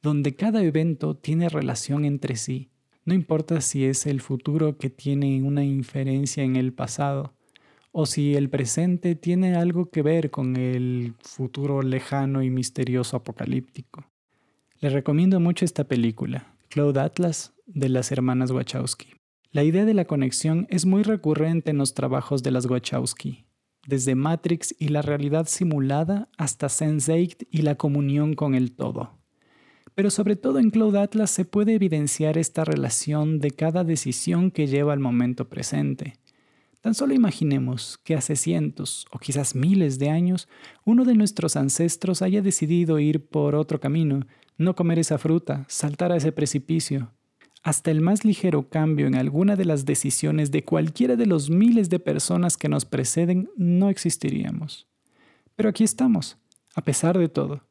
donde 0.01 0.35
cada 0.35 0.63
evento 0.63 1.15
tiene 1.15 1.47
relación 1.47 2.05
entre 2.05 2.37
sí. 2.37 2.71
No 3.05 3.13
importa 3.13 3.61
si 3.61 3.85
es 3.85 4.07
el 4.07 4.19
futuro 4.19 4.77
que 4.77 4.89
tiene 4.89 5.43
una 5.43 5.63
inferencia 5.63 6.43
en 6.43 6.55
el 6.55 6.73
pasado, 6.73 7.35
o 7.91 8.07
si 8.07 8.35
el 8.35 8.49
presente 8.49 9.15
tiene 9.15 9.55
algo 9.55 9.91
que 9.91 10.01
ver 10.01 10.31
con 10.31 10.55
el 10.55 11.13
futuro 11.19 11.83
lejano 11.83 12.41
y 12.41 12.49
misterioso 12.49 13.17
apocalíptico. 13.17 14.05
Les 14.79 14.91
recomiendo 14.91 15.39
mucho 15.39 15.65
esta 15.65 15.83
película, 15.83 16.55
Cloud 16.69 16.97
Atlas, 16.97 17.53
de 17.67 17.89
las 17.89 18.11
hermanas 18.11 18.49
Wachowski. 18.49 19.20
La 19.53 19.65
idea 19.65 19.83
de 19.83 19.93
la 19.93 20.05
conexión 20.05 20.65
es 20.69 20.85
muy 20.85 21.03
recurrente 21.03 21.71
en 21.71 21.77
los 21.77 21.93
trabajos 21.93 22.41
de 22.41 22.51
las 22.51 22.67
Wachowski, 22.67 23.43
desde 23.85 24.15
Matrix 24.15 24.73
y 24.79 24.87
la 24.87 25.01
realidad 25.01 25.45
simulada 25.45 26.29
hasta 26.37 26.67
Sense8 26.67 27.47
y 27.51 27.63
la 27.63 27.75
comunión 27.75 28.33
con 28.33 28.55
el 28.55 28.71
todo. 28.71 29.19
Pero 29.93 30.09
sobre 30.09 30.37
todo 30.37 30.57
en 30.59 30.69
Cloud 30.69 30.95
Atlas 30.95 31.31
se 31.31 31.43
puede 31.43 31.73
evidenciar 31.73 32.37
esta 32.37 32.63
relación 32.63 33.41
de 33.41 33.51
cada 33.51 33.83
decisión 33.83 34.51
que 34.51 34.67
lleva 34.67 34.93
al 34.93 35.01
momento 35.01 35.49
presente. 35.49 36.13
Tan 36.79 36.93
solo 36.93 37.13
imaginemos 37.13 37.97
que 38.05 38.15
hace 38.15 38.37
cientos 38.37 39.05
o 39.11 39.19
quizás 39.19 39.53
miles 39.53 39.99
de 39.99 40.11
años 40.11 40.47
uno 40.85 41.03
de 41.03 41.15
nuestros 41.15 41.57
ancestros 41.57 42.21
haya 42.21 42.41
decidido 42.41 42.99
ir 42.99 43.27
por 43.27 43.55
otro 43.55 43.81
camino, 43.81 44.21
no 44.57 44.77
comer 44.77 44.97
esa 44.97 45.17
fruta, 45.17 45.65
saltar 45.67 46.13
a 46.13 46.15
ese 46.15 46.31
precipicio, 46.31 47.11
hasta 47.63 47.91
el 47.91 48.01
más 48.01 48.25
ligero 48.25 48.69
cambio 48.69 49.07
en 49.07 49.15
alguna 49.15 49.55
de 49.55 49.65
las 49.65 49.85
decisiones 49.85 50.51
de 50.51 50.63
cualquiera 50.63 51.15
de 51.15 51.25
los 51.25 51.49
miles 51.49 51.89
de 51.89 51.99
personas 51.99 52.57
que 52.57 52.69
nos 52.69 52.85
preceden, 52.85 53.49
no 53.55 53.89
existiríamos. 53.89 54.87
Pero 55.55 55.69
aquí 55.69 55.83
estamos, 55.83 56.37
a 56.75 56.83
pesar 56.83 57.17
de 57.17 57.29
todo, 57.29 57.63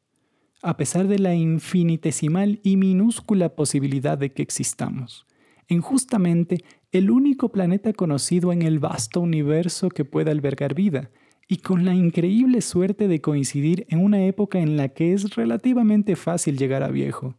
a 0.61 0.77
pesar 0.77 1.07
de 1.07 1.19
la 1.19 1.35
infinitesimal 1.35 2.59
y 2.63 2.77
minúscula 2.77 3.55
posibilidad 3.55 4.17
de 4.17 4.31
que 4.31 4.43
existamos, 4.43 5.25
en 5.67 5.81
justamente 5.81 6.63
el 6.91 7.09
único 7.09 7.49
planeta 7.49 7.93
conocido 7.93 8.51
en 8.53 8.61
el 8.61 8.79
vasto 8.79 9.19
universo 9.21 9.89
que 9.89 10.05
pueda 10.05 10.31
albergar 10.31 10.73
vida, 10.73 11.09
y 11.47 11.57
con 11.57 11.83
la 11.83 11.93
increíble 11.93 12.61
suerte 12.61 13.09
de 13.09 13.19
coincidir 13.19 13.85
en 13.89 13.99
una 13.99 14.23
época 14.23 14.59
en 14.59 14.77
la 14.77 14.87
que 14.87 15.11
es 15.11 15.35
relativamente 15.35 16.15
fácil 16.15 16.57
llegar 16.57 16.81
a 16.81 16.87
viejo. 16.87 17.35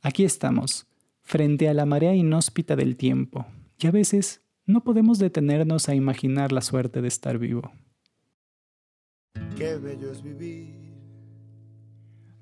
Aquí 0.00 0.24
estamos, 0.24 0.86
frente 1.30 1.68
a 1.68 1.74
la 1.74 1.86
marea 1.86 2.12
inhóspita 2.12 2.74
del 2.74 2.96
tiempo, 2.96 3.46
y 3.78 3.86
a 3.86 3.92
veces 3.92 4.42
no 4.66 4.82
podemos 4.82 5.20
detenernos 5.20 5.88
a 5.88 5.94
imaginar 5.94 6.50
la 6.50 6.60
suerte 6.60 7.00
de 7.00 7.06
estar 7.06 7.38
vivo. 7.38 7.70
Qué 9.56 9.76
bello 9.76 10.10
es 10.10 10.24
vivir. 10.24 10.74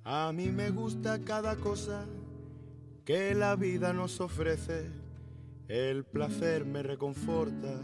A 0.05 0.33
mí 0.33 0.49
me 0.49 0.71
gusta 0.71 1.19
cada 1.23 1.57
cosa 1.57 2.07
que 3.05 3.35
la 3.35 3.57
vida 3.57 3.93
nos 3.93 4.23
ofrece. 4.23 4.87
El 5.69 6.05
placer 6.05 6.65
me 6.65 6.83
reconforta, 6.83 7.83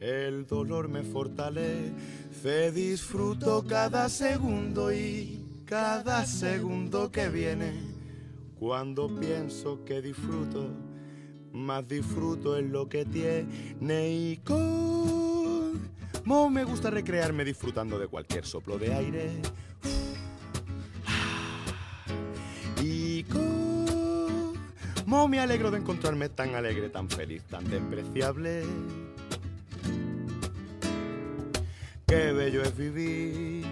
el 0.00 0.44
dolor 0.48 0.88
me 0.88 1.04
fortalece. 1.04 2.72
Disfruto 2.72 3.64
cada 3.64 4.08
segundo 4.08 4.92
y 4.92 5.62
cada 5.66 6.26
segundo 6.26 7.12
que 7.12 7.28
viene 7.28 7.95
cuando 8.58 9.08
pienso 9.08 9.84
que 9.84 10.00
disfruto, 10.00 10.70
más 11.52 11.86
disfruto 11.86 12.56
en 12.56 12.72
lo 12.72 12.88
que 12.88 13.04
tiene 13.04 14.10
y 14.10 14.38
como 14.38 15.76
me 16.50 16.64
gusta 16.64 16.90
recrearme 16.90 17.44
disfrutando 17.44 17.98
de 17.98 18.08
cualquier 18.08 18.46
soplo 18.46 18.78
de 18.78 18.94
aire. 18.94 19.30
Y 22.82 23.24
como 23.24 25.28
me 25.28 25.40
alegro 25.40 25.70
de 25.70 25.78
encontrarme 25.78 26.28
tan 26.28 26.54
alegre, 26.54 26.88
tan 26.88 27.08
feliz, 27.08 27.42
tan 27.44 27.68
despreciable. 27.68 28.62
Qué 32.06 32.32
bello 32.32 32.62
es 32.62 32.76
vivir. 32.76 33.66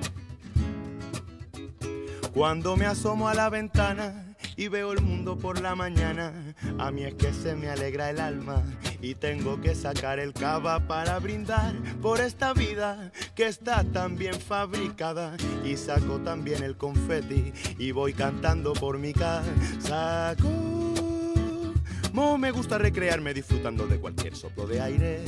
Cuando 2.32 2.76
me 2.76 2.86
asomo 2.86 3.28
a 3.28 3.34
la 3.34 3.48
ventana 3.48 4.33
y 4.56 4.68
veo 4.68 4.92
el 4.92 5.00
mundo 5.00 5.36
por 5.36 5.60
la 5.60 5.74
mañana. 5.74 6.32
A 6.78 6.90
mí 6.90 7.04
es 7.04 7.14
que 7.14 7.32
se 7.32 7.54
me 7.54 7.68
alegra 7.68 8.10
el 8.10 8.20
alma 8.20 8.62
y 9.00 9.14
tengo 9.14 9.60
que 9.60 9.74
sacar 9.74 10.18
el 10.18 10.32
cava 10.32 10.86
para 10.86 11.18
brindar 11.18 11.74
por 12.00 12.20
esta 12.20 12.52
vida 12.52 13.12
que 13.34 13.46
está 13.46 13.84
tan 13.84 14.16
bien 14.16 14.34
fabricada. 14.34 15.36
Y 15.64 15.76
saco 15.76 16.20
también 16.20 16.62
el 16.62 16.76
confeti 16.76 17.52
y 17.78 17.92
voy 17.92 18.12
cantando 18.12 18.72
por 18.72 18.98
mi 18.98 19.12
casa. 19.12 20.34
Como 20.40 22.38
me 22.38 22.50
gusta 22.50 22.78
recrearme 22.78 23.34
disfrutando 23.34 23.86
de 23.86 23.98
cualquier 23.98 24.36
soplo 24.36 24.66
de 24.66 24.80
aire. 24.80 25.24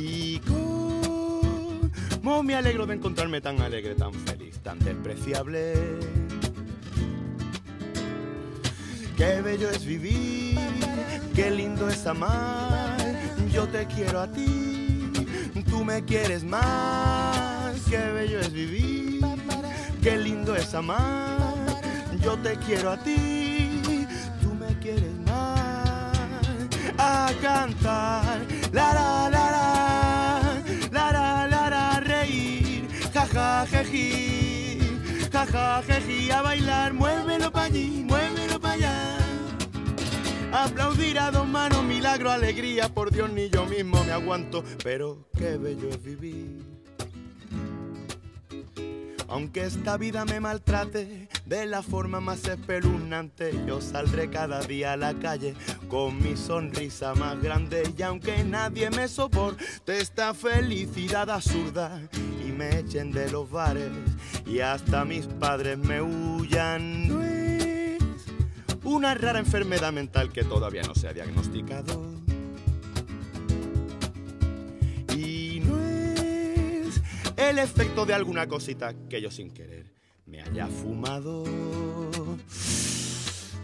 Y 0.00 0.38
como 0.40 2.42
me 2.42 2.54
alegro 2.54 2.86
de 2.86 2.94
encontrarme 2.94 3.40
tan 3.40 3.60
alegre, 3.60 3.94
tan 3.94 4.14
feliz 4.14 4.51
tan 4.62 4.78
despreciable. 4.78 5.74
Qué 9.16 9.40
bello 9.40 9.68
es 9.70 9.84
vivir, 9.84 10.58
qué 11.34 11.50
lindo 11.50 11.88
es 11.88 12.06
amar. 12.06 12.96
Yo 13.52 13.66
te 13.68 13.86
quiero 13.86 14.20
a 14.20 14.30
ti, 14.30 15.10
tú 15.68 15.84
me 15.84 16.04
quieres 16.04 16.44
más. 16.44 17.76
Qué 17.88 17.98
bello 17.98 18.40
es 18.40 18.52
vivir, 18.52 19.20
qué 20.02 20.16
lindo 20.16 20.54
es 20.56 20.74
amar. 20.74 21.38
Yo 22.22 22.36
te 22.38 22.56
quiero 22.56 22.92
a 22.92 22.96
ti, 22.96 24.06
tú 24.40 24.54
me 24.54 24.78
quieres 24.78 25.16
más. 25.26 26.18
A 26.98 27.30
cantar, 27.40 28.46
la 28.72 28.94
la 28.94 29.30
la 29.30 29.50
la, 29.50 30.62
la 30.92 31.12
la 31.12 31.46
la 31.48 31.70
la, 31.70 32.00
reír, 32.00 32.88
jaja, 33.12 33.66
jeji 35.46 36.26
ja, 36.28 36.38
a 36.38 36.42
bailar, 36.42 36.92
muévelo 36.92 37.50
pa' 37.50 37.64
allí, 37.64 38.04
muévelo 38.04 38.60
pa' 38.60 38.72
allá. 38.72 39.18
Aplaudir 40.52 41.18
a 41.18 41.30
dos 41.30 41.48
manos, 41.48 41.82
milagro, 41.84 42.30
alegría, 42.30 42.88
por 42.88 43.10
Dios 43.10 43.30
ni 43.30 43.48
yo 43.48 43.64
mismo 43.66 44.04
me 44.04 44.12
aguanto, 44.12 44.62
pero 44.84 45.28
qué 45.36 45.56
bello 45.56 45.88
es 45.88 46.02
vivir. 46.02 46.72
Aunque 49.28 49.64
esta 49.64 49.96
vida 49.96 50.26
me 50.26 50.40
maltrate 50.40 51.26
de 51.46 51.66
la 51.66 51.82
forma 51.82 52.20
más 52.20 52.46
espeluznante, 52.46 53.52
yo 53.66 53.80
saldré 53.80 54.28
cada 54.28 54.60
día 54.60 54.92
a 54.92 54.96
la 54.98 55.14
calle 55.14 55.54
con 55.88 56.22
mi 56.22 56.36
sonrisa 56.36 57.14
más 57.14 57.40
grande. 57.40 57.82
Y 57.96 58.02
aunque 58.02 58.44
nadie 58.44 58.90
me 58.90 59.08
soporte 59.08 59.64
esta 59.86 60.34
felicidad 60.34 61.30
absurda 61.30 61.98
y 62.52 62.56
me 62.56 62.78
echen 62.78 63.10
de 63.12 63.30
los 63.30 63.50
bares 63.50 63.90
y 64.46 64.60
hasta 64.60 65.04
mis 65.04 65.26
padres 65.26 65.78
me 65.78 66.00
huyan, 66.02 67.08
no 67.08 67.22
es 67.22 68.02
una 68.84 69.14
rara 69.14 69.38
enfermedad 69.38 69.92
mental 69.92 70.32
que 70.32 70.44
todavía 70.44 70.82
no 70.82 70.94
se 70.94 71.08
ha 71.08 71.12
diagnosticado 71.12 72.12
el 77.52 77.58
efecto 77.58 78.06
de 78.06 78.14
alguna 78.14 78.46
cosita 78.46 78.94
que 79.10 79.20
yo 79.20 79.30
sin 79.30 79.50
querer 79.50 79.92
me 80.24 80.40
haya 80.40 80.68
fumado. 80.68 81.44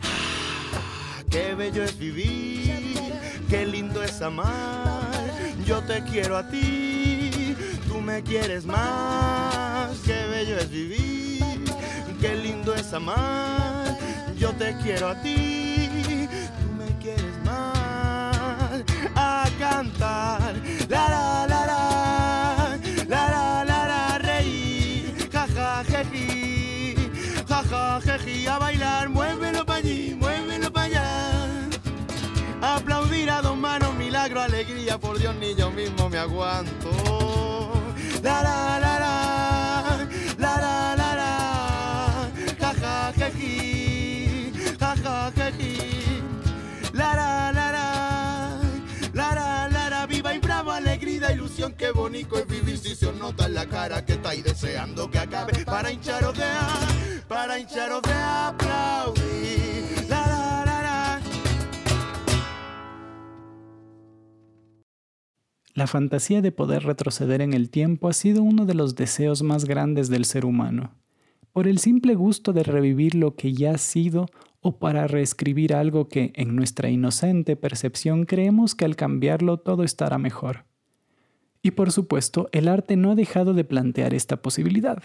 Ah, 0.03 1.23
qué 1.31 1.55
bello 1.55 1.83
es 1.83 1.99
vivir, 1.99 2.99
qué 3.49 3.65
lindo 3.65 4.03
es 4.03 4.21
amar. 4.21 5.11
Yo 5.65 5.81
te 5.85 6.03
quiero 6.03 6.37
a 6.37 6.51
ti, 6.51 7.18
tú 7.99 8.05
me 8.05 8.23
quieres 8.23 8.65
más. 8.65 9.99
Qué 10.05 10.27
bello 10.31 10.57
es 10.59 10.71
vivir, 10.71 11.65
qué 12.21 12.37
lindo 12.37 12.75
es 12.75 12.93
amar. 12.93 13.99
Yo 14.39 14.53
te 14.53 14.77
quiero 14.83 15.09
a 15.09 15.21
ti, 15.21 16.29
tú 16.61 16.73
me 16.79 16.87
quieres 17.03 17.37
más. 17.45 18.85
A 19.17 19.49
cantar, 19.59 20.55
la 20.89 21.09
la 21.09 21.47
la 21.49 21.67
la, 21.67 22.79
la 23.09 23.29
la. 23.31 23.49
a 28.49 28.59
bailar, 28.59 29.09
muévelo 29.11 29.67
para 29.67 29.79
allí, 29.79 30.15
muévelo 30.15 30.73
para 30.73 30.87
allá. 30.87 31.69
Aplaudir 32.63 33.31
a 33.31 33.43
dos 33.43 33.57
manos, 33.57 33.95
milagro, 33.95 34.41
alegría, 34.41 34.99
por 34.99 35.19
Dios 35.19 35.35
ni 35.37 35.55
yo 35.55 35.71
mismo 35.71 36.09
me 36.09 36.19
aguanto. 36.19 37.18
La 38.23 38.43
la 38.43 38.79
la 38.81 38.99
la, 38.99 40.09
la 40.39 40.57
la 40.61 40.97
la 40.97 41.15
la, 41.15 42.31
ja 42.59 42.73
ja 42.75 43.13
jeji, 43.13 44.53
ja 44.81 44.95
ja 44.97 45.33
la 46.93 47.15
la 47.15 47.53
la 47.53 47.71
la, 47.73 48.61
la 49.15 49.35
la 49.35 49.69
la 49.69 49.91
la, 49.91 50.07
viva 50.07 50.35
y 50.35 50.39
bravo, 50.39 50.73
alegría, 50.73 51.33
ilusión, 51.33 51.75
qué 51.75 51.93
bonito 51.93 52.37
es 52.39 52.47
vivir. 52.49 52.79
Si 52.79 53.07
nota 53.19 53.47
en 53.47 53.55
la 53.55 53.67
cara 53.67 54.05
que 54.05 54.15
estáis 54.15 54.43
deseando 54.43 55.09
que 55.11 55.19
acabe. 55.19 55.65
Para 55.65 55.93
hincharos 55.93 56.37
de 56.37 56.45
para 57.29 57.59
hincharos 57.59 58.03
de 58.03 58.15
aplaudir. 58.15 60.08
La 65.79 65.87
fantasía 65.87 66.43
de 66.43 66.51
poder 66.51 66.83
retroceder 66.83 67.41
en 67.41 67.53
el 67.53 67.71
tiempo 67.71 68.09
ha 68.09 68.13
sido 68.13 68.43
uno 68.43 68.67
de 68.67 68.75
los 68.75 68.97
deseos 68.97 69.45
más 69.45 69.65
grandes 69.65 70.09
del 70.09 70.25
ser 70.25 70.45
humano, 70.45 70.91
por 71.53 71.69
el 71.69 71.79
simple 71.79 72.17
gusto 72.17 72.53
de 72.53 72.65
revivir 72.65 73.15
lo 73.15 73.37
que 73.37 73.53
ya 73.53 73.71
ha 73.71 73.79
sido 73.79 74.27
o 74.61 74.81
para 74.81 75.07
reescribir 75.07 75.73
algo 75.73 76.09
que, 76.09 76.33
en 76.35 76.57
nuestra 76.57 76.91
inocente 76.91 77.55
percepción, 77.55 78.25
creemos 78.25 78.75
que 78.75 78.87
al 78.87 78.97
cambiarlo 78.97 79.59
todo 79.59 79.85
estará 79.85 80.19
mejor. 80.19 80.65
Y 81.63 81.71
por 81.71 81.93
supuesto, 81.93 82.49
el 82.51 82.67
arte 82.67 82.97
no 82.97 83.13
ha 83.13 83.15
dejado 83.15 83.55
de 83.55 83.63
plantear 83.63 84.15
esta 84.15 84.43
posibilidad 84.43 85.01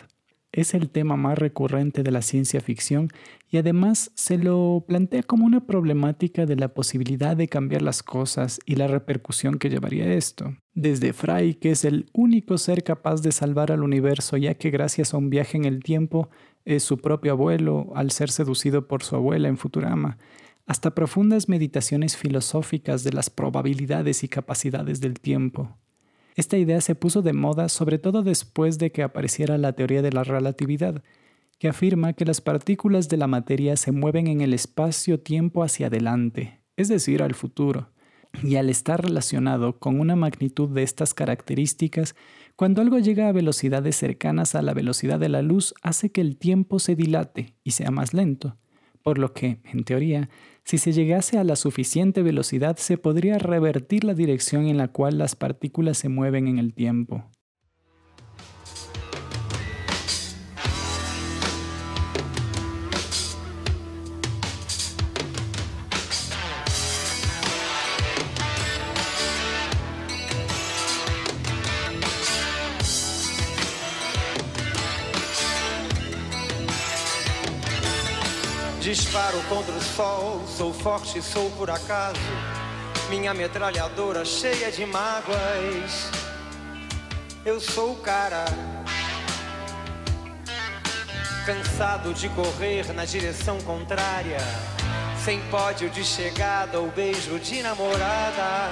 es 0.54 0.76
el 0.76 0.90
tema 0.90 1.18
más 1.18 1.38
recurrente 1.38 2.04
de 2.04 2.12
la 2.12 2.22
ciencia 2.22 2.62
ficción 2.62 3.10
y 3.50 3.58
además 3.58 4.12
se 4.14 4.38
lo 4.38 4.86
plantea 4.88 5.24
como 5.24 5.46
una 5.46 5.66
problemática 5.66 6.46
de 6.46 6.56
la 6.56 6.70
posibilidad 6.70 7.36
de 7.36 7.48
cambiar 7.48 7.82
las 7.82 8.04
cosas 8.04 8.60
y 8.66 8.76
la 8.76 8.88
repercusión 8.88 9.58
que 9.58 9.70
llevaría 9.70 10.14
esto. 10.14 10.56
Desde 10.76 11.12
Fry, 11.14 11.56
que 11.56 11.72
es 11.72 11.86
el 11.86 12.06
único 12.14 12.58
ser 12.58 12.84
capaz 12.84 13.22
de 13.22 13.32
salvar 13.32 13.72
al 13.72 13.84
universo 13.84 14.38
ya 14.38 14.54
que 14.54 14.70
gracias 14.70 15.14
a 15.14 15.18
un 15.18 15.30
viaje 15.30 15.58
en 15.58 15.66
el 15.66 15.84
tiempo 15.84 16.30
es 16.66 16.84
su 16.84 17.00
propio 17.00 17.34
abuelo 17.34 17.92
al 17.96 18.12
ser 18.12 18.30
seducido 18.30 18.88
por 18.88 19.04
su 19.04 19.16
abuela 19.16 19.50
en 19.50 19.58
Futurama, 19.58 20.18
hasta 20.66 20.96
profundas 20.96 21.50
meditaciones 21.50 22.16
filosóficas 22.16 23.04
de 23.04 23.12
las 23.12 23.30
probabilidades 23.30 24.24
y 24.24 24.30
capacidades 24.30 25.02
del 25.02 25.20
tiempo. 25.20 25.78
Esta 26.36 26.58
idea 26.58 26.82
se 26.82 26.96
puso 26.96 27.22
de 27.22 27.34
moda 27.34 27.70
sobre 27.70 28.00
todo 28.00 28.24
después 28.24 28.80
de 28.80 28.92
que 28.92 29.04
apareciera 29.04 29.58
la 29.58 29.74
teoría 29.74 30.02
de 30.02 30.12
la 30.12 30.24
relatividad, 30.24 31.04
que 31.60 31.70
afirma 31.70 32.14
que 32.14 32.26
las 32.26 32.42
partículas 32.42 33.08
de 33.10 33.18
la 33.18 33.28
materia 33.28 33.78
se 33.78 33.92
mueven 33.92 34.28
en 34.28 34.42
el 34.42 34.54
espacio-tiempo 34.54 35.64
hacia 35.64 35.88
adelante, 35.88 36.62
es 36.76 36.90
decir, 36.90 37.22
al 37.22 37.36
futuro. 37.36 37.90
Y 38.42 38.56
al 38.56 38.70
estar 38.70 39.04
relacionado 39.04 39.78
con 39.78 40.00
una 40.00 40.16
magnitud 40.16 40.68
de 40.70 40.82
estas 40.82 41.14
características, 41.14 42.16
cuando 42.56 42.82
algo 42.82 42.98
llega 42.98 43.28
a 43.30 43.32
velocidades 43.32 43.96
cercanas 43.96 44.56
a 44.56 44.64
la 44.64 44.74
velocidad 44.74 45.20
de 45.20 45.30
la 45.30 45.44
luz 45.44 45.76
hace 45.84 46.12
que 46.12 46.22
el 46.22 46.38
tiempo 46.38 46.80
se 46.80 46.96
dilate 46.96 47.56
y 47.64 47.72
sea 47.72 47.92
más 47.92 48.14
lento, 48.14 48.58
por 49.04 49.18
lo 49.20 49.34
que, 49.34 49.60
en 49.66 49.84
teoría, 49.84 50.30
si 50.64 50.78
se 50.78 50.94
llegase 50.94 51.38
a 51.38 51.44
la 51.44 51.56
suficiente 51.56 52.24
velocidad 52.24 52.78
se 52.78 52.98
podría 52.98 53.38
revertir 53.38 54.04
la 54.04 54.14
dirección 54.14 54.68
en 54.68 54.78
la 54.78 54.88
cual 54.88 55.18
las 55.18 55.36
partículas 55.36 55.98
se 55.98 56.10
mueven 56.10 56.48
en 56.48 56.58
el 56.58 56.74
tiempo. 56.74 57.30
Disparo 79.14 79.44
contra 79.44 79.72
o 79.72 79.80
sol, 79.80 80.42
sou 80.48 80.74
forte, 80.74 81.22
sou 81.22 81.48
por 81.52 81.70
acaso. 81.70 82.20
Minha 83.12 83.32
metralhadora 83.32 84.26
cheia 84.26 84.72
de 84.72 84.88
mágoas. 84.88 86.10
Eu 87.46 87.60
sou 87.60 87.92
o 87.92 87.98
cara. 87.98 88.44
Cansado 91.46 92.12
de 92.12 92.28
correr 92.30 92.92
na 92.92 93.06
direção 93.06 93.62
contrária. 93.62 94.40
Sem 95.24 95.40
pódio 95.42 95.92
de 95.92 96.04
chegada 96.04 96.80
ou 96.80 96.88
beijo 96.88 97.38
de 97.38 97.62
namorada. 97.62 98.72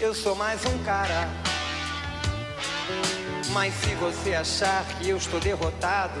Eu 0.00 0.14
sou 0.14 0.36
mais 0.36 0.64
um 0.64 0.78
cara. 0.84 1.28
Mas 3.50 3.74
se 3.74 3.96
você 3.96 4.32
achar 4.32 4.84
que 5.00 5.08
eu 5.08 5.16
estou 5.16 5.40
derrotado 5.40 6.20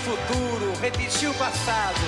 futuro 0.00 0.72
repetir 0.80 1.28
o 1.28 1.34
passado. 1.34 2.00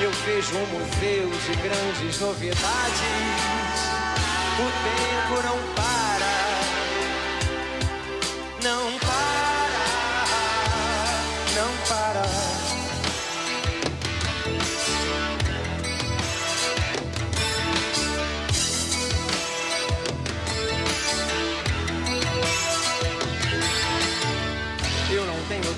Eu 0.00 0.10
vejo 0.10 0.56
um 0.56 0.66
museu 0.66 1.30
de 1.30 1.56
grandes 1.62 2.20
novidades. 2.20 3.00
O 4.58 4.66
tempo 4.82 5.42
não 5.42 5.58
para. 5.74 6.34
Não 8.62 8.98
para. 8.98 9.84
Não 11.54 11.70
para. 11.88 12.66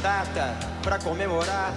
data 0.03 0.68
para 0.89 0.99
comemorar. 1.01 1.75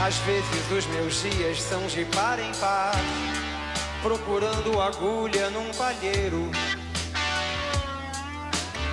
Às 0.00 0.14
vezes 0.18 0.70
os 0.70 0.86
meus 0.86 1.22
dias 1.22 1.60
são 1.60 1.84
de 1.88 2.04
par 2.04 2.38
em 2.38 2.52
par, 2.60 2.94
procurando 4.00 4.80
agulha 4.80 5.50
num 5.50 5.72
palheiro. 5.72 6.48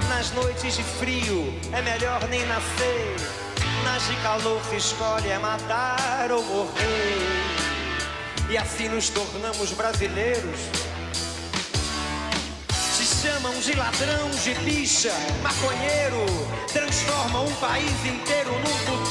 Nas 0.10 0.32
noites 0.32 0.76
de 0.76 0.84
frio 0.84 1.54
é 1.72 1.82
melhor 1.84 2.28
nem 2.28 2.44
nascer, 2.48 3.16
nas 3.84 4.08
de 4.08 4.16
calor 4.24 4.60
se 4.68 4.78
escolhe 4.78 5.30
é 5.30 5.38
matar 5.38 6.32
ou 6.32 6.44
morrer. 6.44 7.20
E 8.50 8.58
assim 8.58 8.90
nos 8.90 9.10
tornamos 9.10 9.72
brasileiros 9.74 10.60
chamam 13.26 13.60
de 13.60 13.74
ladrão, 13.76 14.30
de 14.44 14.54
bicha, 14.64 15.12
maconheiro, 15.42 16.26
transformam 16.72 17.46
um 17.46 17.56
país 17.56 18.06
inteiro 18.06 18.52
num 18.52 18.86
pois 18.86 19.05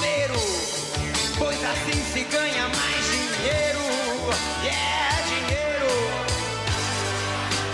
assim 1.66 2.05
se 2.12 2.20
ganha 2.24 2.68
mais 2.68 3.05
dinheiro, 3.07 3.81
yeah, 4.62 5.20
dinheiro. 5.29 5.92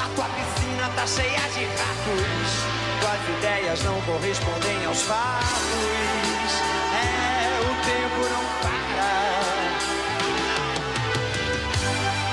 A 0.02 0.08
tua 0.14 0.26
piscina 0.26 0.88
tá 0.94 1.06
cheia 1.06 1.48
de 1.54 1.64
ratos, 1.64 2.50
tuas 3.00 3.22
ideias 3.38 3.82
não 3.84 4.00
correspondem 4.02 4.84
aos 4.86 5.02
fatos, 5.02 6.52
é, 6.94 7.60
o 7.60 7.74
tempo 7.84 8.20
não 8.30 8.44
para. 8.62 9.10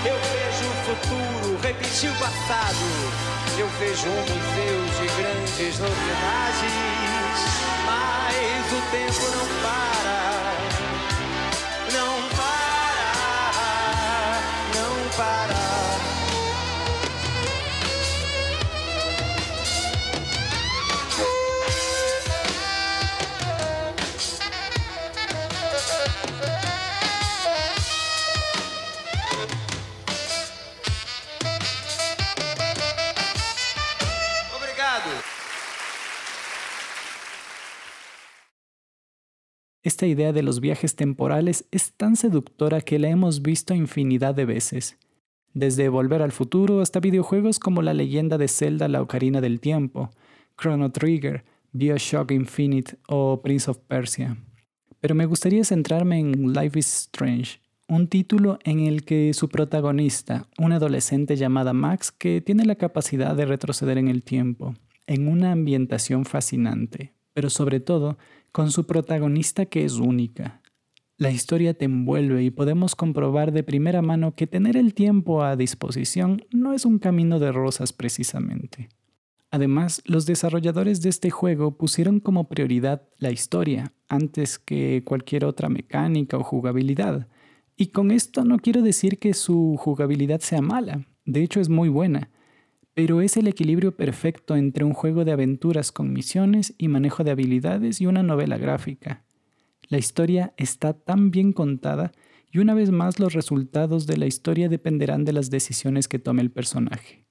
Eu 0.05 0.17
vejo 0.31 0.65
o 0.69 0.75
futuro 0.85 1.57
repetir 1.61 2.09
o 2.11 2.15
passado. 2.15 2.85
Eu 3.57 3.67
vejo 3.79 4.07
um 4.07 4.21
museu 4.21 4.85
de 4.99 5.07
grandes 5.17 5.79
novidades, 5.79 6.73
mas 7.87 8.71
o 8.71 8.81
tempo 8.91 9.23
não 9.35 9.47
para, 9.63 10.26
Esta 39.87 40.05
idea 40.05 40.33
de 40.33 40.43
los 40.43 40.59
viajes 40.59 40.97
temporales 40.97 41.63
es 41.71 41.93
tan 41.93 42.17
seductora 42.17 42.81
que 42.81 42.99
la 42.99 43.07
hemos 43.07 43.41
visto 43.41 43.73
infinidad 43.73 44.35
de 44.35 44.43
veces, 44.43 44.97
desde 45.53 45.87
Volver 45.87 46.21
al 46.21 46.33
Futuro 46.33 46.81
hasta 46.81 46.99
videojuegos 46.99 47.57
como 47.57 47.81
La 47.81 47.93
leyenda 47.93 48.37
de 48.37 48.49
Zelda 48.49 48.89
La 48.89 49.01
Ocarina 49.01 49.39
del 49.39 49.61
Tiempo, 49.61 50.09
Chrono 50.57 50.91
Trigger, 50.91 51.45
Bioshock 51.71 52.31
Infinite 52.31 52.97
o 53.07 53.41
Prince 53.41 53.71
of 53.71 53.77
Persia. 53.77 54.35
Pero 54.99 55.15
me 55.15 55.25
gustaría 55.25 55.63
centrarme 55.63 56.19
en 56.19 56.51
Life 56.51 56.77
is 56.77 57.03
Strange, 57.03 57.61
un 57.87 58.09
título 58.09 58.59
en 58.65 58.81
el 58.81 59.05
que 59.05 59.33
su 59.33 59.47
protagonista, 59.47 60.49
una 60.57 60.75
adolescente 60.75 61.37
llamada 61.37 61.71
Max, 61.71 62.11
que 62.11 62.41
tiene 62.41 62.65
la 62.65 62.75
capacidad 62.75 63.37
de 63.37 63.45
retroceder 63.45 63.97
en 63.97 64.09
el 64.09 64.21
tiempo, 64.21 64.73
en 65.05 65.29
una 65.29 65.53
ambientación 65.53 66.25
fascinante, 66.25 67.13
pero 67.31 67.49
sobre 67.49 67.79
todo 67.79 68.17
con 68.57 68.71
su 68.71 68.87
protagonista 68.87 69.67
que 69.67 69.85
es 69.85 69.99
única. 69.99 70.63
La 71.19 71.29
historia 71.29 71.75
te 71.75 71.85
envuelve 71.85 72.43
y 72.43 72.49
podemos 72.49 72.95
comprobar 72.95 73.51
de 73.51 73.61
primera 73.61 74.01
mano 74.01 74.33
que 74.33 74.47
tener 74.47 74.75
el 74.75 74.95
tiempo 74.95 75.43
a 75.43 75.55
disposición 75.55 76.43
no 76.49 76.73
es 76.73 76.83
un 76.83 76.97
camino 76.97 77.37
de 77.37 77.51
rosas 77.51 77.93
precisamente. 77.93 78.89
Además, 79.51 80.01
los 80.05 80.25
desarrolladores 80.25 81.03
de 81.03 81.09
este 81.09 81.29
juego 81.29 81.77
pusieron 81.77 82.19
como 82.19 82.49
prioridad 82.49 83.03
la 83.19 83.29
historia 83.29 83.93
antes 84.09 84.57
que 84.57 85.03
cualquier 85.05 85.45
otra 85.45 85.69
mecánica 85.69 86.35
o 86.35 86.43
jugabilidad. 86.43 87.27
Y 87.75 87.89
con 87.89 88.09
esto 88.09 88.43
no 88.43 88.57
quiero 88.57 88.81
decir 88.81 89.19
que 89.19 89.35
su 89.35 89.75
jugabilidad 89.77 90.39
sea 90.39 90.63
mala, 90.63 91.05
de 91.25 91.43
hecho 91.43 91.61
es 91.61 91.69
muy 91.69 91.89
buena, 91.89 92.31
pero 92.97 93.21
es 93.21 93.37
el 93.37 93.45
equilibrio 93.45 93.95
perfecto 93.95 94.55
entre 94.55 94.83
un 94.83 94.91
juego 94.91 95.23
de 95.23 95.31
aventuras 95.31 95.91
con 95.91 96.11
misiones 96.11 96.73
y 96.79 96.87
manejo 96.87 97.23
de 97.23 97.29
habilidades 97.29 98.01
y 98.01 98.07
una 98.07 98.23
novela 98.23 98.57
gráfica. 98.57 99.23
La 99.87 99.99
historia 99.99 100.55
está 100.57 100.93
tan 100.93 101.29
bien 101.29 101.53
contada 101.53 102.11
y 102.51 102.57
una 102.57 102.73
vez 102.73 102.89
más 102.89 103.19
los 103.19 103.33
resultados 103.33 104.07
de 104.07 104.17
la 104.17 104.25
historia 104.25 104.67
dependerán 104.67 105.25
de 105.25 105.33
las 105.33 105.51
decisiones 105.51 106.07
que 106.07 106.17
tome 106.17 106.41
el 106.41 106.49
personaje. 106.49 107.27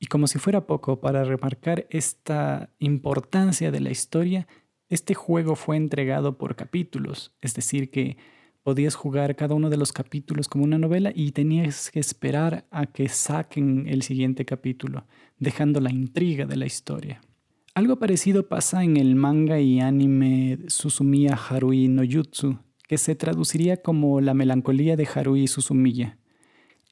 Y 0.00 0.06
como 0.06 0.26
si 0.26 0.40
fuera 0.40 0.66
poco, 0.66 1.00
para 1.00 1.22
remarcar 1.22 1.86
esta 1.90 2.74
importancia 2.80 3.70
de 3.70 3.78
la 3.78 3.92
historia, 3.92 4.48
este 4.88 5.14
juego 5.14 5.54
fue 5.54 5.76
entregado 5.76 6.36
por 6.36 6.56
capítulos, 6.56 7.32
es 7.40 7.54
decir, 7.54 7.92
que 7.92 8.16
podías 8.62 8.94
jugar 8.94 9.36
cada 9.36 9.54
uno 9.54 9.70
de 9.70 9.76
los 9.76 9.92
capítulos 9.92 10.48
como 10.48 10.64
una 10.64 10.78
novela 10.78 11.12
y 11.14 11.32
tenías 11.32 11.90
que 11.90 12.00
esperar 12.00 12.66
a 12.70 12.86
que 12.86 13.08
saquen 13.08 13.86
el 13.88 14.02
siguiente 14.02 14.44
capítulo, 14.44 15.06
dejando 15.38 15.80
la 15.80 15.90
intriga 15.90 16.46
de 16.46 16.56
la 16.56 16.66
historia. 16.66 17.20
Algo 17.74 17.98
parecido 17.98 18.48
pasa 18.48 18.82
en 18.84 18.96
el 18.96 19.14
manga 19.14 19.60
y 19.60 19.80
anime 19.80 20.58
Susumiya 20.66 21.34
Harui 21.34 21.88
no 21.88 22.02
Jutsu, 22.02 22.58
que 22.88 22.98
se 22.98 23.14
traduciría 23.14 23.76
como 23.76 24.20
La 24.20 24.34
melancolía 24.34 24.96
de 24.96 25.08
Harui 25.14 25.46
Susumiya, 25.46 26.18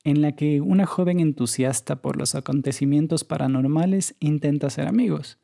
en 0.04 0.22
la 0.22 0.32
que 0.36 0.60
una 0.60 0.86
joven 0.86 1.20
entusiasta 1.20 2.00
por 2.00 2.16
los 2.16 2.36
acontecimientos 2.36 3.24
paranormales 3.24 4.14
intenta 4.20 4.70
ser 4.70 4.86
amigos. 4.86 5.38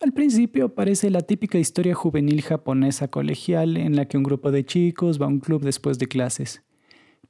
Al 0.00 0.12
principio 0.12 0.74
parece 0.74 1.08
la 1.08 1.22
típica 1.22 1.58
historia 1.58 1.94
juvenil 1.94 2.42
japonesa 2.42 3.08
colegial 3.08 3.78
en 3.78 3.96
la 3.96 4.06
que 4.06 4.18
un 4.18 4.24
grupo 4.24 4.50
de 4.50 4.64
chicos 4.64 5.20
va 5.20 5.24
a 5.24 5.30
un 5.30 5.40
club 5.40 5.62
después 5.62 5.98
de 5.98 6.06
clases. 6.06 6.62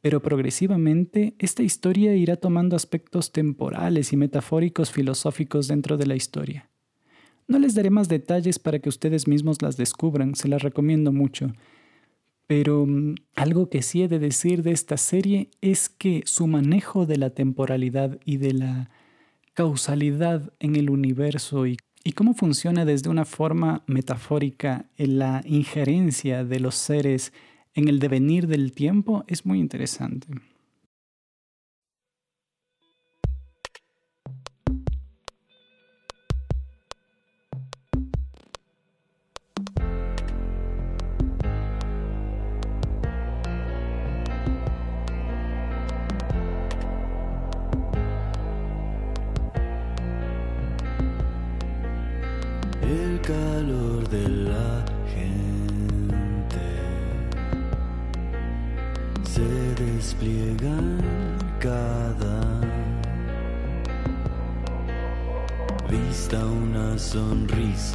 Pero 0.01 0.21
progresivamente 0.21 1.37
esta 1.39 1.63
historia 1.63 2.17
irá 2.17 2.37
tomando 2.37 2.75
aspectos 2.75 3.31
temporales 3.31 4.13
y 4.13 4.17
metafóricos 4.17 4.91
filosóficos 4.91 5.69
dentro 5.69 5.97
de 5.97 6.07
la 6.07 6.17
historia. 6.17 6.69
No 7.47 7.61
les 7.61 7.77
daré 7.77 7.91
más 7.91 8.09
detalles 8.09 8.59
para 8.59 8.81
que 8.81 8.89
ustedes 8.89 9.29
mismos 9.29 9.63
las 9.63 9.77
descubran, 9.77 10.35
se 10.35 10.49
las 10.49 10.63
recomiendo 10.63 11.13
mucho. 11.13 11.53
Pero 12.49 12.85
mm, 12.85 13.15
algo 13.37 13.71
que 13.71 13.83
sí 13.83 14.03
he 14.03 14.09
de 14.09 14.19
decir 14.19 14.65
de 14.65 14.73
esta 14.73 14.97
serie 14.97 15.51
es 15.61 15.89
que 15.89 16.23
su 16.27 16.49
manejo 16.49 17.07
de 17.07 17.17
la 17.17 17.31
temporalidad 17.31 18.19
y 18.25 18.39
de 18.39 18.55
la 18.55 18.91
causalidad 19.55 20.53
en 20.59 20.75
el 20.75 20.91
universo 20.91 21.67
y, 21.67 21.79
y 22.07 22.13
cómo 22.13 22.35
funciona 22.35 22.85
desde 22.85 23.11
una 23.11 23.25
forma 23.25 23.83
metafórica 23.89 24.85
en 24.97 25.19
la 25.19 25.43
injerencia 25.45 26.45
de 26.45 26.61
los 26.61 26.77
seres 26.77 27.33
en 27.75 27.89
el 27.89 27.99
devenir 27.99 28.47
del 28.47 28.71
tiempo 28.71 29.25
es 29.27 29.45
muy 29.45 29.59
interesante. 29.59 30.29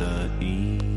Sonrisa 0.02 0.30
y 0.40 0.91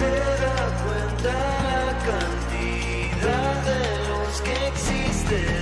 Se 0.00 0.06
da 0.06 0.60
cuenta 0.82 1.30
la 1.30 1.92
cantidad 2.08 3.52
de 3.64 4.08
los 4.08 4.40
que 4.40 4.68
existen 4.68 5.59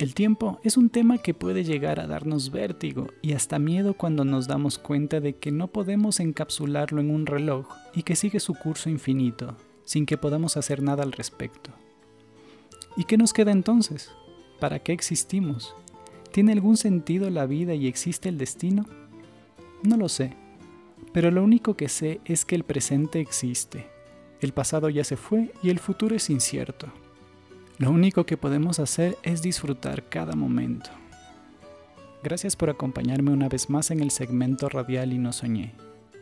El 0.00 0.14
tiempo 0.14 0.58
es 0.64 0.78
un 0.78 0.88
tema 0.88 1.18
que 1.18 1.34
puede 1.34 1.62
llegar 1.62 2.00
a 2.00 2.06
darnos 2.06 2.50
vértigo 2.50 3.08
y 3.20 3.34
hasta 3.34 3.58
miedo 3.58 3.92
cuando 3.92 4.24
nos 4.24 4.46
damos 4.46 4.78
cuenta 4.78 5.20
de 5.20 5.36
que 5.36 5.52
no 5.52 5.68
podemos 5.68 6.20
encapsularlo 6.20 7.02
en 7.02 7.10
un 7.10 7.26
reloj 7.26 7.66
y 7.94 8.02
que 8.02 8.16
sigue 8.16 8.40
su 8.40 8.54
curso 8.54 8.88
infinito, 8.88 9.58
sin 9.84 10.06
que 10.06 10.16
podamos 10.16 10.56
hacer 10.56 10.82
nada 10.82 11.02
al 11.02 11.12
respecto. 11.12 11.70
¿Y 12.96 13.04
qué 13.04 13.18
nos 13.18 13.34
queda 13.34 13.52
entonces? 13.52 14.10
¿Para 14.58 14.78
qué 14.78 14.94
existimos? 14.94 15.74
¿Tiene 16.32 16.52
algún 16.52 16.78
sentido 16.78 17.28
la 17.28 17.44
vida 17.44 17.74
y 17.74 17.86
existe 17.86 18.30
el 18.30 18.38
destino? 18.38 18.86
No 19.82 19.98
lo 19.98 20.08
sé, 20.08 20.34
pero 21.12 21.30
lo 21.30 21.44
único 21.44 21.76
que 21.76 21.90
sé 21.90 22.22
es 22.24 22.46
que 22.46 22.54
el 22.54 22.64
presente 22.64 23.20
existe. 23.20 23.86
El 24.40 24.54
pasado 24.54 24.88
ya 24.88 25.04
se 25.04 25.18
fue 25.18 25.52
y 25.62 25.68
el 25.68 25.78
futuro 25.78 26.16
es 26.16 26.30
incierto. 26.30 26.90
Lo 27.80 27.90
único 27.90 28.26
que 28.26 28.36
podemos 28.36 28.78
hacer 28.78 29.16
es 29.22 29.40
disfrutar 29.40 30.10
cada 30.10 30.34
momento. 30.34 30.90
Gracias 32.22 32.54
por 32.54 32.68
acompañarme 32.68 33.30
una 33.30 33.48
vez 33.48 33.70
más 33.70 33.90
en 33.90 34.00
el 34.00 34.10
segmento 34.10 34.68
radial 34.68 35.14
y 35.14 35.18
no 35.18 35.32
soñé. 35.32 35.72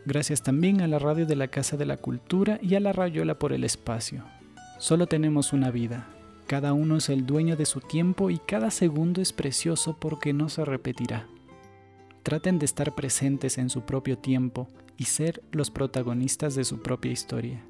Gracias 0.05 0.41
también 0.41 0.79
a 0.79 0.87
la 0.87 0.99
radio 0.99 1.25
de 1.25 1.35
la 1.35 1.49
Casa 1.49 1.75
de 1.75 1.85
la 1.85 1.97
Cultura 1.97 2.59
y 2.61 2.75
a 2.75 2.79
la 2.79 2.93
Rayola 2.93 3.37
por 3.37 3.51
el 3.51 3.65
espacio. 3.65 4.23
Solo 4.77 5.07
tenemos 5.07 5.51
una 5.51 5.69
vida. 5.69 6.07
Cada 6.47 6.71
uno 6.71 6.95
es 6.95 7.09
el 7.09 7.25
dueño 7.25 7.57
de 7.57 7.65
su 7.65 7.81
tiempo 7.81 8.29
y 8.29 8.37
cada 8.37 8.71
segundo 8.71 9.21
es 9.21 9.33
precioso 9.33 9.97
porque 9.99 10.31
no 10.31 10.47
se 10.47 10.63
repetirá. 10.63 11.27
Traten 12.23 12.57
de 12.57 12.67
estar 12.67 12.95
presentes 12.95 13.57
en 13.57 13.69
su 13.69 13.81
propio 13.81 14.17
tiempo 14.17 14.69
y 14.95 15.03
ser 15.05 15.43
los 15.51 15.71
protagonistas 15.71 16.55
de 16.55 16.63
su 16.63 16.81
propia 16.81 17.11
historia. 17.11 17.65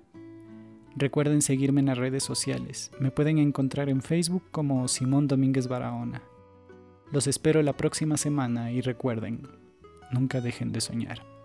Recuerden 1.00 1.42
seguirme 1.42 1.80
en 1.80 1.86
las 1.86 1.98
redes 1.98 2.24
sociales. 2.24 2.92
Me 3.00 3.10
pueden 3.10 3.38
encontrar 3.38 3.88
en 3.88 4.02
Facebook 4.02 4.44
como 4.52 4.86
Simón 4.90 5.30
Domínguez 5.30 5.70
Barahona. 5.70 6.24
Los 7.10 7.26
espero 7.26 7.64
la 7.64 7.72
próxima 7.72 8.18
semana 8.18 8.74
y 8.74 8.82
recuerden, 8.82 9.48
nunca 10.12 10.42
dejen 10.42 10.74
de 10.74 10.82
soñar. 10.82 11.39